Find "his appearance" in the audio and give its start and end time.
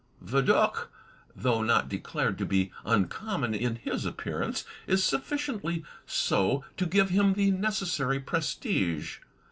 3.75-4.65